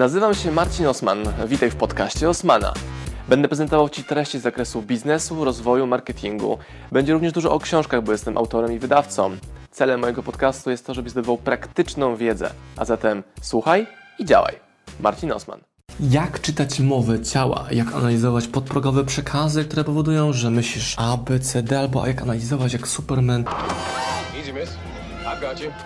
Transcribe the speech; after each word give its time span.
Nazywam 0.00 0.34
się 0.34 0.52
Marcin 0.52 0.86
Osman. 0.86 1.18
Witaj 1.46 1.70
w 1.70 1.76
podcaście 1.76 2.28
Osmana. 2.28 2.74
Będę 3.28 3.48
prezentował 3.48 3.88
Ci 3.88 4.04
treści 4.04 4.38
z 4.38 4.42
zakresu 4.42 4.82
biznesu, 4.82 5.44
rozwoju, 5.44 5.86
marketingu. 5.86 6.58
Będzie 6.92 7.12
również 7.12 7.32
dużo 7.32 7.52
o 7.52 7.58
książkach, 7.58 8.02
bo 8.02 8.12
jestem 8.12 8.38
autorem 8.38 8.72
i 8.72 8.78
wydawcą. 8.78 9.36
Celem 9.70 10.00
mojego 10.00 10.22
podcastu 10.22 10.70
jest 10.70 10.86
to, 10.86 10.94
żebyś 10.94 11.12
zdobywał 11.12 11.38
praktyczną 11.38 12.16
wiedzę. 12.16 12.50
A 12.76 12.84
zatem 12.84 13.22
słuchaj 13.42 13.86
i 14.18 14.24
działaj. 14.24 14.54
Marcin 15.00 15.32
Osman. 15.32 15.60
Jak 16.00 16.40
czytać 16.40 16.80
mowę 16.80 17.22
ciała? 17.22 17.66
Jak 17.70 17.94
analizować 17.94 18.46
podprogowe 18.46 19.04
przekazy, 19.04 19.64
które 19.64 19.84
powodują, 19.84 20.32
że 20.32 20.50
myślisz 20.50 20.94
A, 20.98 21.16
B, 21.16 21.40
C, 21.40 21.62
D, 21.62 21.78
albo 21.78 22.06
jak 22.06 22.22
analizować 22.22 22.72
jak 22.72 22.88
Superman 22.88 23.44
Easy, 24.36 24.52
miss. 24.52 24.70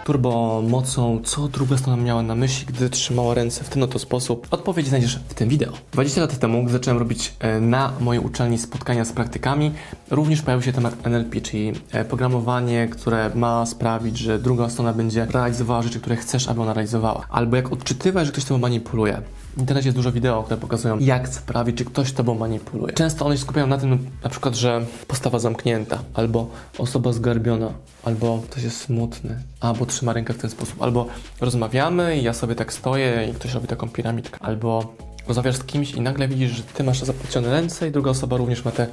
Turbo 0.05 0.63
mocą, 0.69 1.21
co 1.25 1.49
druga 1.49 1.77
strona 1.77 2.03
miała 2.03 2.23
na 2.23 2.35
myśli, 2.35 2.67
gdy 2.67 2.91
trzymała 2.91 3.35
ręce 3.35 3.65
w 3.65 3.69
ten 3.69 3.83
oto 3.83 3.99
sposób? 3.99 4.47
Odpowiedź 4.51 4.87
znajdziesz 4.87 5.19
w 5.29 5.35
tym 5.35 5.49
wideo. 5.49 5.73
20 5.93 6.21
lat 6.21 6.39
temu, 6.39 6.63
gdy 6.63 6.73
zacząłem 6.73 6.99
robić 6.99 7.35
e, 7.39 7.61
na 7.61 7.93
mojej 8.01 8.25
uczelni 8.25 8.59
spotkania 8.59 9.05
z 9.05 9.13
praktykami, 9.13 9.73
również 10.11 10.43
pojawił 10.43 10.63
się 10.63 10.73
temat 10.73 11.07
NLP, 11.07 11.41
czyli 11.41 11.73
e, 11.93 12.05
programowanie, 12.05 12.89
które 12.89 13.31
ma 13.35 13.67
sprawić, 13.67 14.19
że 14.19 14.39
druga 14.39 14.69
strona 14.71 14.93
będzie 14.93 15.27
realizowała 15.31 15.83
rzeczy, 15.83 16.01
które 16.01 16.17
chcesz, 16.17 16.49
aby 16.49 16.63
ona 16.63 16.73
realizowała. 16.73 17.27
Albo 17.31 17.57
jak 17.57 17.73
odczytywać, 17.73 18.27
że 18.27 18.33
ktoś 18.33 18.45
tobą 18.45 18.61
manipuluje. 18.61 19.23
W 19.57 19.61
internecie 19.61 19.89
jest 19.89 19.99
dużo 19.99 20.13
wideo, 20.13 20.43
które 20.43 20.57
pokazują, 20.61 20.99
jak 20.99 21.29
sprawić, 21.29 21.77
czy 21.77 21.85
ktoś 21.85 22.13
tobą 22.13 22.35
manipuluje. 22.35 22.93
Często 22.93 23.27
one 23.27 23.37
się 23.37 23.43
skupiają 23.43 23.67
na 23.67 23.79
tym, 23.79 24.11
na 24.25 24.31
przykład, 24.31 24.55
że 24.55 24.85
postawa 25.07 25.39
zamknięta, 25.39 25.99
albo 26.15 26.51
osoba 26.79 27.13
zgarbiona, 27.13 27.73
albo 28.05 28.43
ktoś 28.51 28.63
jest 28.63 28.81
smutny, 28.81 29.43
albo 29.61 29.87
trzyma 29.87 30.13
rękę 30.13 30.35
w 30.35 30.39
ten 30.39 30.51
sposób, 30.51 30.83
albo 30.83 31.07
rozmawiamy 31.41 32.19
i 32.19 32.23
ja 32.23 32.33
sobie 32.33 32.55
tak 32.55 32.73
stoję 32.73 33.29
i 33.31 33.35
ktoś 33.35 33.55
robi 33.55 33.67
taką 33.67 33.89
piramidkę, 33.89 34.39
albo 34.43 34.95
rozmawiasz 35.29 35.57
z 35.57 35.65
kimś 35.65 35.93
i 35.93 36.01
nagle 36.01 36.29
widzisz, 36.29 36.51
że 36.51 36.63
ty 36.63 36.85
masz 36.85 37.01
zaplecione 37.01 37.51
ręce 37.51 37.89
i 37.89 37.91
druga 37.91 38.11
osoba 38.11 38.37
również 38.37 38.65
ma 38.65 38.71
te 38.71 38.87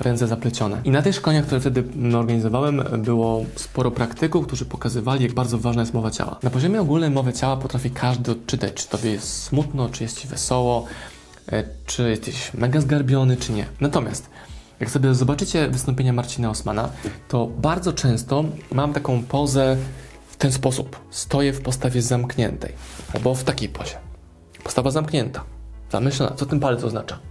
ręce 0.00 0.26
zaplecione. 0.26 0.80
I 0.84 0.90
na 0.90 1.02
tych 1.02 1.14
szkoleniach, 1.14 1.44
które 1.46 1.60
wtedy 1.60 1.80
mm, 1.80 2.14
organizowałem, 2.14 2.82
było 2.98 3.44
sporo 3.56 3.90
praktyków, 3.90 4.46
którzy 4.46 4.64
pokazywali, 4.64 5.22
jak 5.22 5.34
bardzo 5.34 5.58
ważna 5.58 5.82
jest 5.82 5.94
mowa 5.94 6.10
ciała. 6.10 6.38
Na 6.42 6.50
poziomie 6.50 6.80
ogólnej 6.80 7.10
mowy 7.10 7.32
ciała 7.32 7.56
potrafi 7.56 7.90
każdy 7.90 8.32
odczytać, 8.32 8.74
czy 8.74 8.88
tobie 8.88 9.10
jest 9.10 9.42
smutno, 9.42 9.88
czy 9.88 10.02
jest 10.02 10.20
ci 10.20 10.28
wesoło, 10.28 10.84
e, 11.52 11.64
czy 11.86 12.10
jesteś 12.10 12.54
mega 12.54 12.80
zgarbiony, 12.80 13.36
czy 13.36 13.52
nie. 13.52 13.66
Natomiast 13.80 14.30
jak 14.80 14.90
sobie 14.90 15.14
zobaczycie 15.14 15.68
wystąpienia 15.68 16.12
Marcina 16.12 16.50
Osmana, 16.50 16.90
to 17.28 17.46
bardzo 17.46 17.92
często 17.92 18.44
mam 18.72 18.92
taką 18.92 19.22
pozę 19.22 19.76
w 20.28 20.36
ten 20.36 20.52
sposób. 20.52 21.00
Stoję 21.10 21.52
w 21.52 21.60
postawie 21.60 22.02
zamkniętej, 22.02 22.72
albo 23.14 23.34
w 23.34 23.44
takiej 23.44 23.68
pozie. 23.68 23.96
Postawa 24.64 24.90
zamknięta. 24.90 25.44
Zamyślona. 25.92 26.36
Co 26.36 26.46
ten 26.46 26.60
palec 26.60 26.84
oznacza? 26.84 27.29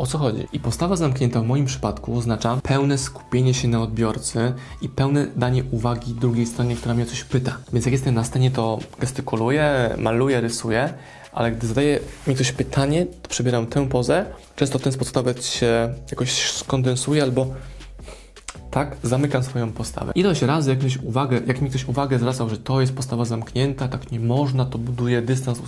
O 0.00 0.06
co 0.06 0.18
chodzi? 0.18 0.48
I 0.52 0.60
postawa 0.60 0.96
zamknięta 0.96 1.40
w 1.40 1.46
moim 1.46 1.64
przypadku 1.64 2.18
oznacza 2.18 2.60
pełne 2.62 2.98
skupienie 2.98 3.54
się 3.54 3.68
na 3.68 3.82
odbiorcy 3.82 4.52
i 4.82 4.88
pełne 4.88 5.26
danie 5.36 5.64
uwagi 5.70 6.14
drugiej 6.14 6.46
stronie, 6.46 6.76
która 6.76 6.94
mnie 6.94 7.04
o 7.04 7.06
coś 7.06 7.24
pyta. 7.24 7.58
Więc 7.72 7.86
jak 7.86 7.92
jestem 7.92 8.14
na 8.14 8.24
scenie, 8.24 8.50
to 8.50 8.78
gestykuluję, 9.00 9.94
maluję, 9.98 10.40
rysuję, 10.40 10.94
ale 11.32 11.52
gdy 11.52 11.66
zadaje 11.66 12.00
mi 12.26 12.34
ktoś 12.34 12.52
pytanie, 12.52 13.06
to 13.22 13.28
przebieram 13.28 13.66
tę 13.66 13.88
pozę. 13.88 14.26
Często 14.56 14.78
w 14.78 14.82
ten 14.82 14.92
sposób 14.92 15.14
nawet 15.14 15.46
się 15.46 15.94
jakoś 16.10 16.52
skondensuję 16.52 17.22
albo 17.22 17.46
tak 18.70 18.96
zamykam 19.02 19.42
swoją 19.42 19.72
postawę. 19.72 20.12
Ilość 20.14 20.42
razy, 20.42 20.70
jak, 20.70 20.78
uwagę, 21.02 21.40
jak 21.46 21.60
mi 21.60 21.70
ktoś 21.70 21.88
uwagę 21.88 22.18
zwracał, 22.18 22.48
że 22.48 22.58
to 22.58 22.80
jest 22.80 22.94
postawa 22.94 23.24
zamknięta, 23.24 23.88
tak 23.88 24.12
nie 24.12 24.20
można, 24.20 24.64
to 24.64 24.78
buduje 24.78 25.22
dystans 25.22 25.58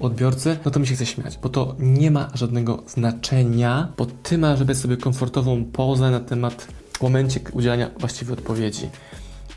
odbiorcy, 0.00 0.56
no 0.64 0.70
to 0.70 0.80
mi 0.80 0.86
się 0.86 0.94
chce 0.94 1.06
śmiać, 1.06 1.38
bo 1.42 1.48
to 1.48 1.76
nie 1.78 2.10
ma 2.10 2.30
żadnego 2.34 2.82
znaczenia, 2.86 3.92
bo 3.96 4.06
ty 4.06 4.38
masz 4.38 4.58
żeby 4.58 4.74
sobie 4.74 4.96
komfortową 4.96 5.64
pozę 5.64 6.10
na 6.10 6.20
temat 6.20 6.66
momencie 7.02 7.40
udzielania 7.52 7.90
właściwej 7.98 8.34
odpowiedzi. 8.34 8.90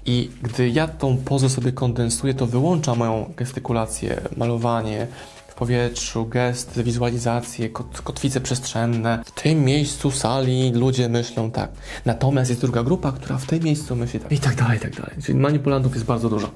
I 0.06 0.32
gdy 0.42 0.70
ja 0.70 0.88
tą 0.88 1.18
pozę 1.18 1.50
sobie 1.50 1.72
kondensuję, 1.72 2.34
to 2.34 2.48
wyłącza 2.48 2.96
moją 2.96 3.34
gestykulację, 3.38 4.22
malowanie 4.38 5.08
w 5.48 5.56
powietrzu, 5.56 6.26
gesty, 6.26 6.84
wizualizacje, 6.84 7.70
kot, 7.70 8.02
kotwice 8.02 8.42
przestrzenne. 8.42 9.24
W 9.26 9.32
tym 9.32 9.64
miejscu 9.64 10.12
sali 10.12 10.72
ludzie 10.72 11.10
myślą 11.10 11.52
tak. 11.52 11.72
Natomiast 12.06 12.50
jest 12.50 12.62
druga 12.62 12.84
grupa, 12.84 13.12
która 13.12 13.38
w 13.38 13.46
tym 13.46 13.64
miejscu 13.64 13.96
myśli 13.96 14.20
tak. 14.20 14.32
I 14.32 14.40
tak 14.40 14.56
dalej, 14.56 14.78
i 14.78 14.82
tak 14.82 14.96
dalej. 14.96 15.12
Czyli 15.24 15.40
manipulantów 15.40 15.94
jest 15.94 16.06
bardzo 16.06 16.30
dużo. 16.30 16.52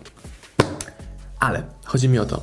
Ale 1.40 1.64
chodzi 1.86 2.10
mi 2.10 2.20
o 2.20 2.26
to, 2.26 2.42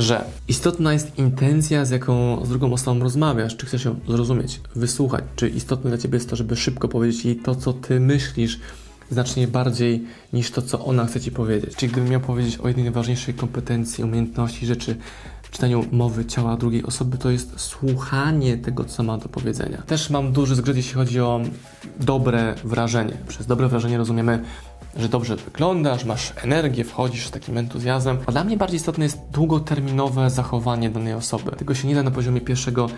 że 0.00 0.24
istotna 0.48 0.92
jest 0.92 1.18
intencja, 1.18 1.84
z 1.84 1.90
jaką 1.90 2.44
z 2.44 2.48
drugą 2.48 2.72
osobą 2.72 3.00
rozmawiasz, 3.00 3.56
czy 3.56 3.66
chcesz 3.66 3.84
ją 3.84 4.00
zrozumieć, 4.08 4.60
wysłuchać, 4.74 5.24
czy 5.36 5.48
istotne 5.48 5.90
dla 5.90 5.98
ciebie 5.98 6.16
jest 6.16 6.30
to, 6.30 6.36
żeby 6.36 6.56
szybko 6.56 6.88
powiedzieć 6.88 7.24
jej 7.24 7.36
to, 7.36 7.54
co 7.54 7.72
ty 7.72 8.00
myślisz, 8.00 8.60
znacznie 9.10 9.48
bardziej 9.48 10.04
niż 10.32 10.50
to, 10.50 10.62
co 10.62 10.84
ona 10.84 11.06
chce 11.06 11.20
ci 11.20 11.32
powiedzieć. 11.32 11.76
Czyli 11.76 11.92
gdybym 11.92 12.10
miał 12.10 12.20
powiedzieć 12.20 12.58
o 12.58 12.68
jednej 12.68 12.84
najważniejszej 12.84 13.34
kompetencji, 13.34 14.04
umiejętności, 14.04 14.66
rzeczy 14.66 14.96
czytaniu 15.50 15.84
mowy 15.92 16.24
ciała 16.24 16.56
drugiej 16.56 16.84
osoby, 16.84 17.18
to 17.18 17.30
jest 17.30 17.60
słuchanie 17.60 18.58
tego, 18.58 18.84
co 18.84 19.02
ma 19.02 19.18
do 19.18 19.28
powiedzenia. 19.28 19.82
Też 19.86 20.10
mam 20.10 20.32
duży 20.32 20.54
zgrzyt, 20.54 20.76
jeśli 20.76 20.94
chodzi 20.94 21.20
o 21.20 21.40
dobre 22.00 22.54
wrażenie. 22.64 23.16
Przez 23.28 23.46
dobre 23.46 23.68
wrażenie 23.68 23.98
rozumiemy 23.98 24.44
że 24.96 25.08
dobrze 25.08 25.36
wyglądasz, 25.36 26.04
masz 26.04 26.32
energię, 26.36 26.84
wchodzisz 26.84 27.26
z 27.26 27.30
takim 27.30 27.58
entuzjazmem. 27.58 28.18
A 28.26 28.32
dla 28.32 28.44
mnie 28.44 28.56
bardziej 28.56 28.76
istotne 28.76 29.04
jest 29.04 29.18
długoterminowe 29.32 30.30
zachowanie 30.30 30.90
danej 30.90 31.14
osoby. 31.14 31.50
Tego 31.50 31.74
się 31.74 31.88
nie 31.88 31.94
da 31.94 32.02
na 32.02 32.10
poziomie 32.10 32.40
pierwszego 32.40 32.88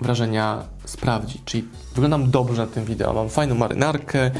wrażenia 0.00 0.62
sprawdzić. 0.84 1.42
Czyli 1.44 1.64
wyglądam 1.94 2.30
dobrze 2.30 2.62
na 2.62 2.66
tym 2.66 2.84
wideo, 2.84 3.12
mam 3.12 3.28
fajną 3.28 3.54
marynarkę, 3.54 4.30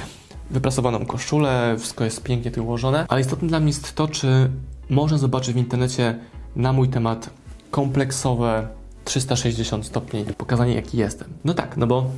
wyprasowaną 0.50 1.06
koszulę, 1.06 1.76
wszystko 1.78 2.04
jest 2.04 2.22
pięknie 2.22 2.50
tu 2.50 2.64
ułożone, 2.64 3.06
ale 3.08 3.20
istotne 3.20 3.48
dla 3.48 3.60
mnie 3.60 3.68
jest 3.68 3.94
to, 3.94 4.08
czy 4.08 4.50
można 4.90 5.18
zobaczyć 5.18 5.54
w 5.54 5.58
internecie 5.58 6.18
na 6.56 6.72
mój 6.72 6.88
temat 6.88 7.30
kompleksowe 7.70 8.68
360 9.04 9.86
stopni 9.86 10.24
pokazanie 10.24 10.74
jaki 10.74 10.98
jestem. 10.98 11.28
No 11.44 11.54
tak, 11.54 11.76
no 11.76 11.86
bo 11.86 12.10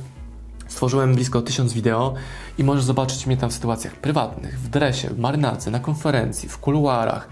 Stworzyłem 0.67 1.15
blisko 1.15 1.41
tysiąc 1.41 1.73
wideo 1.73 2.13
i 2.57 2.63
możesz 2.63 2.83
zobaczyć 2.83 3.27
mnie 3.27 3.37
tam 3.37 3.49
w 3.49 3.53
sytuacjach 3.53 3.95
prywatnych, 3.95 4.59
w 4.59 4.69
dresie, 4.69 5.09
w 5.09 5.19
marynarce, 5.19 5.71
na 5.71 5.79
konferencji, 5.79 6.49
w 6.49 6.57
kuluarach, 6.57 7.27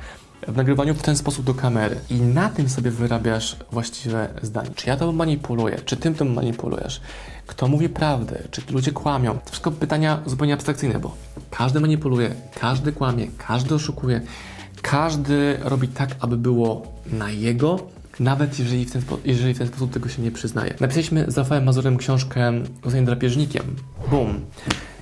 w 0.47 0.57
nagrywaniu 0.57 0.93
w 0.93 1.01
ten 1.01 1.17
sposób 1.17 1.45
do 1.45 1.53
kamery. 1.53 1.95
I 2.09 2.15
na 2.15 2.49
tym 2.49 2.69
sobie 2.69 2.91
wyrabiasz 2.91 3.57
właściwe 3.71 4.29
zdanie. 4.41 4.69
Czy 4.75 4.87
ja 4.87 4.97
to 4.97 5.11
manipuluję? 5.11 5.79
Czy 5.85 5.97
tym 5.97 6.15
tym 6.15 6.33
manipulujesz? 6.33 7.01
Kto 7.47 7.67
mówi 7.67 7.89
prawdę? 7.89 8.37
Czy 8.51 8.61
ludzie 8.71 8.91
kłamią? 8.91 9.33
To 9.33 9.49
wszystko 9.49 9.71
pytania 9.71 10.21
zupełnie 10.25 10.53
abstrakcyjne, 10.53 10.99
bo 10.99 11.15
każdy 11.51 11.79
manipuluje, 11.79 12.35
każdy 12.59 12.91
kłamie, 12.91 13.27
każdy 13.37 13.75
oszukuje, 13.75 14.21
każdy 14.81 15.57
robi 15.61 15.87
tak, 15.87 16.15
aby 16.19 16.37
było 16.37 16.83
na 17.11 17.31
jego 17.31 17.79
nawet 18.19 18.59
jeżeli 18.59 18.85
w, 18.85 18.91
ten 18.91 19.01
jeżeli 19.25 19.53
w 19.53 19.57
ten 19.57 19.67
sposób 19.67 19.91
tego 19.91 20.09
się 20.09 20.21
nie 20.21 20.31
przyznaje. 20.31 20.73
Napisaliśmy 20.79 21.25
z 21.27 21.37
Rafałem 21.37 21.63
Mazurem 21.63 21.97
książkę 21.97 22.51
Zostań 22.83 23.05
drapieżnikiem. 23.05 23.75
Boom. 24.11 24.39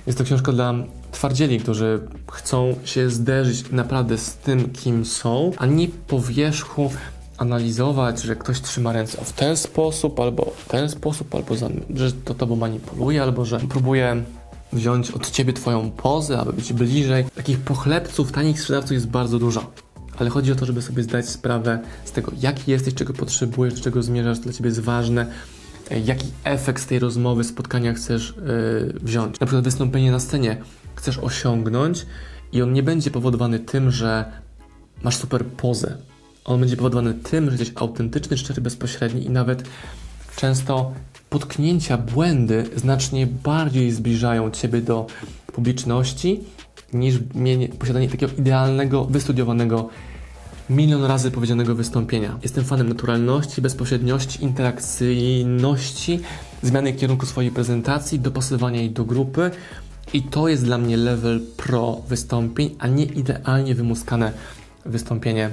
Jest 0.06 0.18
to 0.18 0.24
książka 0.24 0.52
dla 0.52 0.74
twardzieli, 1.12 1.60
którzy 1.60 2.00
chcą 2.32 2.74
się 2.84 3.10
zderzyć 3.10 3.70
naprawdę 3.70 4.18
z 4.18 4.36
tym, 4.36 4.70
kim 4.70 5.04
są, 5.04 5.50
a 5.58 5.66
nie 5.66 5.88
po 5.88 6.20
wierzchu 6.20 6.90
analizować, 7.38 8.22
że 8.22 8.36
ktoś 8.36 8.60
trzyma 8.60 8.92
ręce 8.92 9.24
w 9.24 9.32
ten 9.32 9.56
sposób, 9.56 10.20
albo 10.20 10.52
w 10.56 10.68
ten 10.68 10.88
sposób, 10.88 11.34
albo 11.34 11.56
za, 11.56 11.68
że 11.94 12.12
to 12.12 12.34
tobą 12.34 12.56
manipuluje, 12.56 13.22
albo 13.22 13.44
że 13.44 13.58
próbuje 13.58 14.22
wziąć 14.72 15.10
od 15.10 15.30
ciebie 15.30 15.52
twoją 15.52 15.90
pozę, 15.90 16.38
aby 16.38 16.52
być 16.52 16.72
bliżej. 16.72 17.24
Takich 17.24 17.58
pochlebców, 17.58 18.32
tanich 18.32 18.60
sprzedawców 18.60 18.92
jest 18.92 19.08
bardzo 19.08 19.38
dużo 19.38 19.70
ale 20.20 20.30
chodzi 20.30 20.52
o 20.52 20.54
to, 20.54 20.66
żeby 20.66 20.82
sobie 20.82 21.02
zdać 21.02 21.28
sprawę 21.28 21.78
z 22.04 22.12
tego, 22.12 22.32
jaki 22.40 22.70
jesteś, 22.70 22.94
czego 22.94 23.12
potrzebujesz, 23.12 23.74
do 23.74 23.80
czego 23.80 24.02
zmierzasz, 24.02 24.38
dla 24.38 24.52
ciebie 24.52 24.68
jest 24.68 24.80
ważne, 24.80 25.26
e, 25.90 26.00
jaki 26.00 26.26
efekt 26.44 26.82
z 26.82 26.86
tej 26.86 26.98
rozmowy, 26.98 27.44
spotkania 27.44 27.94
chcesz 27.94 28.34
yy, 28.36 28.94
wziąć. 29.00 29.40
Na 29.40 29.46
przykład 29.46 29.64
wystąpienie 29.64 30.10
na 30.10 30.20
scenie 30.20 30.56
chcesz 30.94 31.18
osiągnąć 31.18 32.06
i 32.52 32.62
on 32.62 32.72
nie 32.72 32.82
będzie 32.82 33.10
powodowany 33.10 33.58
tym, 33.58 33.90
że 33.90 34.24
masz 35.02 35.16
super 35.16 35.44
pozę. 35.44 35.96
On 36.44 36.60
będzie 36.60 36.76
powodowany 36.76 37.14
tym, 37.14 37.44
że 37.44 37.50
jesteś 37.50 37.72
autentyczny, 37.74 38.38
szczery, 38.38 38.60
bezpośredni 38.62 39.24
i 39.24 39.30
nawet 39.30 39.62
często 40.36 40.92
potknięcia, 41.30 41.98
błędy 41.98 42.64
znacznie 42.76 43.26
bardziej 43.26 43.90
zbliżają 43.90 44.50
Ciebie 44.50 44.80
do 44.80 45.06
publiczności 45.46 46.40
niż 46.92 47.18
posiadanie 47.78 48.08
takiego 48.08 48.32
idealnego, 48.38 49.04
wystudiowanego 49.04 49.88
milion 50.70 51.04
razy 51.04 51.30
powiedzianego 51.30 51.74
wystąpienia. 51.74 52.38
Jestem 52.42 52.64
fanem 52.64 52.88
naturalności, 52.88 53.62
bezpośredniości, 53.62 54.44
interakcyjności, 54.44 56.20
zmiany 56.62 56.92
kierunku 56.92 57.26
swojej 57.26 57.50
prezentacji, 57.50 58.20
dopasowania 58.20 58.80
jej 58.80 58.90
do 58.90 59.04
grupy. 59.04 59.50
I 60.12 60.22
to 60.22 60.48
jest 60.48 60.64
dla 60.64 60.78
mnie 60.78 60.96
level 60.96 61.40
pro 61.56 62.00
wystąpień, 62.08 62.76
a 62.78 62.86
nie 62.86 63.04
idealnie 63.04 63.74
wymuskane 63.74 64.32
wystąpienie 64.86 65.50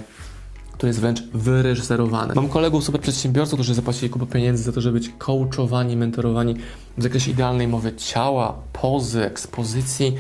które 0.78 0.90
jest 0.90 1.00
wręcz 1.00 1.24
wyreżyserowane. 1.34 2.34
Mam 2.36 2.50
kolegów, 2.50 2.84
super 2.84 3.02
przedsiębiorców, 3.02 3.54
którzy 3.54 3.74
zapłacili 3.74 4.10
kupę 4.10 4.26
pieniędzy 4.26 4.64
za 4.64 4.72
to, 4.72 4.82
żeby 4.82 5.00
być 5.00 5.12
coachowani, 5.18 5.98
mentorowani 5.98 6.56
w 6.98 7.04
zakresie 7.04 7.32
idealnej 7.32 7.68
mowy 7.68 7.96
ciała, 7.96 8.58
pozy, 8.74 9.26
ekspozycji. 9.26 10.16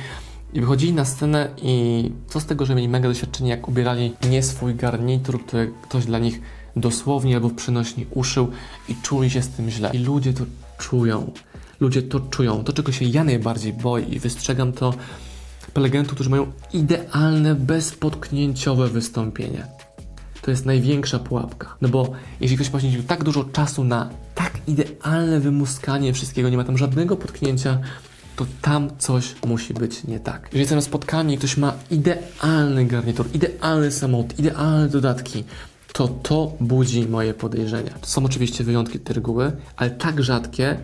I 0.53 0.61
wychodzili 0.61 0.93
na 0.93 1.05
scenę 1.05 1.49
i 1.61 2.11
co 2.27 2.39
z 2.39 2.45
tego, 2.45 2.65
że 2.65 2.75
mieli 2.75 2.89
mega 2.89 3.09
doświadczenie, 3.09 3.49
jak 3.49 3.67
ubierali 3.67 4.13
nie 4.29 4.43
swój 4.43 4.75
garnitur, 4.75 5.45
który 5.45 5.73
ktoś 5.81 6.05
dla 6.05 6.19
nich 6.19 6.41
dosłownie 6.75 7.35
albo 7.35 7.49
w 7.49 7.55
przenośni 7.55 8.05
uszył 8.11 8.51
i 8.89 8.95
czuli 8.95 9.29
się 9.29 9.41
z 9.41 9.49
tym 9.49 9.69
źle. 9.69 9.91
I 9.93 9.97
ludzie 9.97 10.33
to 10.33 10.43
czują. 10.77 11.31
Ludzie 11.79 12.01
to 12.01 12.19
czują. 12.19 12.63
To, 12.63 12.73
czego 12.73 12.91
się 12.91 13.05
ja 13.05 13.23
najbardziej 13.23 13.73
boję 13.73 14.05
i 14.05 14.19
wystrzegam 14.19 14.73
to 14.73 14.93
prelegentów, 15.73 16.13
którzy 16.13 16.29
mają 16.29 16.51
idealne, 16.73 17.55
bezpotknięciowe 17.55 18.87
wystąpienie. 18.87 19.67
To 20.41 20.51
jest 20.51 20.65
największa 20.65 21.19
pułapka. 21.19 21.75
No 21.81 21.89
bo 21.89 22.11
jeśli 22.39 22.57
ktoś 22.57 22.69
poświęcił 22.69 23.03
tak 23.03 23.23
dużo 23.23 23.43
czasu 23.43 23.83
na 23.83 24.09
tak 24.35 24.53
idealne 24.67 25.39
wymuskanie 25.39 26.13
wszystkiego, 26.13 26.49
nie 26.49 26.57
ma 26.57 26.63
tam 26.63 26.77
żadnego 26.77 27.17
potknięcia, 27.17 27.79
to 28.37 28.45
tam 28.61 28.89
coś 28.97 29.35
musi 29.45 29.73
być 29.73 30.03
nie 30.03 30.19
tak. 30.19 30.41
Jeżeli 30.43 30.59
jestem 30.59 30.77
na 30.77 30.81
spotkaniu 30.81 31.31
i 31.33 31.37
ktoś 31.37 31.57
ma 31.57 31.73
idealny 31.91 32.85
garnitur, 32.85 33.25
idealny 33.33 33.91
samochód, 33.91 34.39
idealne 34.39 34.89
dodatki, 34.89 35.43
to 35.93 36.07
to 36.07 36.51
budzi 36.59 37.07
moje 37.07 37.33
podejrzenia. 37.33 37.91
To 38.01 38.07
są 38.07 38.25
oczywiście 38.25 38.63
wyjątki 38.63 38.99
tej 38.99 39.15
reguły, 39.15 39.51
ale 39.75 39.89
tak 39.89 40.23
rzadkie, 40.23 40.77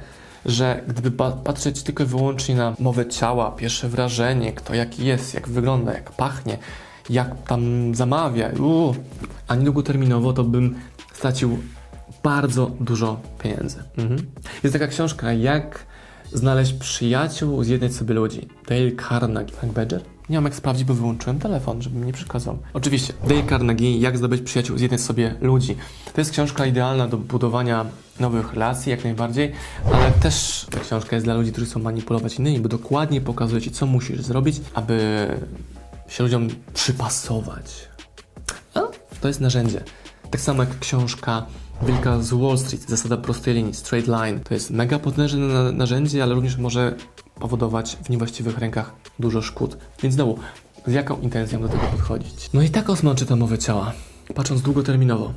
że 0.46 0.84
gdyby 0.88 1.12
pa- 1.12 1.32
patrzeć 1.32 1.84
tylko 1.84 2.04
i 2.04 2.06
wyłącznie 2.06 2.56
na 2.56 2.76
mowę 2.80 3.06
ciała, 3.06 3.52
pierwsze 3.52 3.90
wrażenie, 3.90 4.54
kto 4.54 4.74
jaki 4.74 5.06
jest, 5.06 5.34
jak 5.34 5.50
wygląda, 5.50 5.94
jak 5.94 6.12
pachnie, 6.12 6.58
jak 7.10 7.44
tam 7.48 7.96
zamawia, 7.96 8.50
uu, 8.60 8.96
a 9.48 9.56
nie 9.56 9.66
długoterminowo, 9.66 10.34
to 10.34 10.44
bym 10.44 10.76
stracił 11.14 11.60
bardzo 12.24 12.72
dużo 12.80 13.20
pieniędzy. 13.44 13.84
Mhm. 13.98 14.26
Jest 14.64 14.74
taka 14.74 14.88
książka, 14.88 15.34
jak 15.34 15.93
znaleźć 16.34 16.74
przyjaciół, 16.74 17.64
zjednać 17.64 17.94
sobie 17.94 18.14
ludzi. 18.14 18.48
Dale 18.68 18.92
Carnegie. 19.10 19.54
Frank 19.54 19.74
Badger? 19.74 20.02
Nie 20.30 20.38
mam 20.38 20.44
jak 20.44 20.56
sprawdzić, 20.56 20.86
bo 20.86 20.94
wyłączyłem 20.94 21.40
telefon, 21.40 21.82
żeby 21.82 22.00
mi 22.00 22.06
nie 22.06 22.14
przekazał. 22.14 22.58
Oczywiście, 22.74 23.14
Dale 23.28 23.44
Carnegie, 23.50 23.98
jak 23.98 24.18
zdobyć 24.18 24.42
przyjaciół, 24.42 24.78
zjednać 24.78 25.02
sobie 25.02 25.36
ludzi. 25.42 25.76
To 26.14 26.22
jest 26.22 26.32
książka 26.32 26.66
idealna 26.66 27.08
do 27.08 27.18
budowania 27.18 27.86
nowych 28.20 28.54
relacji, 28.54 28.90
jak 28.90 29.04
najbardziej, 29.04 29.52
ale 29.94 30.12
też 30.12 30.66
ta 30.72 30.80
książka 30.80 31.16
jest 31.16 31.26
dla 31.26 31.34
ludzi, 31.34 31.52
którzy 31.52 31.68
chcą 31.68 31.80
manipulować 31.80 32.40
innymi, 32.40 32.60
bo 32.60 32.70
dokładnie 32.70 33.22
pokazuje 33.22 33.62
Ci, 33.62 33.72
co 33.72 33.86
musisz 33.86 34.22
zrobić, 34.22 34.62
aby 34.74 35.28
się 36.08 36.24
ludziom 36.24 36.48
przypasować. 36.74 37.88
A 38.74 38.80
to 39.22 39.28
jest 39.28 39.42
narzędzie. 39.42 39.84
Tak 40.32 40.42
samo 40.42 40.64
jak 40.64 40.80
książka 40.80 41.46
Wilka 41.86 42.22
z 42.22 42.34
Wall 42.34 42.58
Street, 42.58 42.90
zasada 42.90 43.18
prostej 43.18 43.54
linii, 43.54 43.74
straight 43.74 44.08
line. 44.08 44.40
To 44.40 44.54
jest 44.54 44.72
mega 44.72 45.00
potężne 45.00 45.40
na- 45.48 45.72
narzędzie, 45.72 46.24
ale 46.24 46.36
również 46.36 46.58
może 46.58 46.96
powodować 47.40 47.98
w 48.04 48.10
niewłaściwych 48.10 48.58
rękach 48.58 48.94
dużo 49.20 49.42
szkód. 49.42 49.78
Więc 50.04 50.16
znowu, 50.16 50.40
z 50.88 50.94
jaką 50.94 51.20
intencją 51.22 51.62
do 51.62 51.68
tego 51.70 51.84
podchodzić? 51.84 52.50
No 52.54 52.62
i 52.62 52.70
tak 52.70 52.90
Osman 52.90 53.16
czyta 53.16 53.36
mowę 53.36 53.58
ciała, 53.58 53.94
patrząc 54.36 54.62
długoterminowo. 54.62 55.34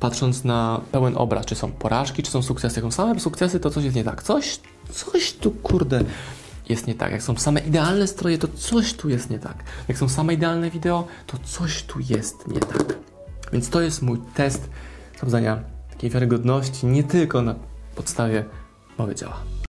Patrząc 0.00 0.44
na 0.44 0.80
pełen 0.92 1.16
obraz, 1.16 1.46
czy 1.46 1.54
są 1.54 1.72
porażki, 1.72 2.22
czy 2.22 2.30
są 2.30 2.42
sukcesy. 2.42 2.80
Jak 2.80 2.84
są 2.84 2.90
same 2.90 3.20
sukcesy, 3.20 3.60
to 3.60 3.70
coś 3.70 3.84
jest 3.84 3.96
nie 3.96 4.04
tak. 4.04 4.22
Coś, 4.22 4.60
coś 4.90 5.32
tu 5.32 5.50
kurde 5.50 6.04
jest 6.68 6.86
nie 6.86 6.94
tak. 6.94 7.12
Jak 7.12 7.22
są 7.22 7.36
same 7.36 7.60
idealne 7.60 8.06
stroje, 8.06 8.38
to 8.38 8.48
coś 8.48 8.94
tu 8.94 9.08
jest 9.08 9.30
nie 9.30 9.38
tak. 9.38 9.64
Jak 9.88 9.98
są 9.98 10.08
same 10.08 10.34
idealne 10.34 10.70
wideo, 10.70 11.06
to 11.26 11.38
coś 11.44 11.82
tu 11.82 11.98
jest 12.00 12.48
nie 12.48 12.60
tak. 12.60 12.98
Więc 13.52 13.70
to 13.70 13.80
jest 13.80 14.02
mój 14.02 14.18
test 14.34 14.68
sprawdzania 15.16 15.77
takiej 15.98 16.10
wiarygodności 16.10 16.86
nie 16.86 17.04
tylko 17.04 17.42
na 17.42 17.54
podstawie 17.96 18.44
mowy. 18.98 19.14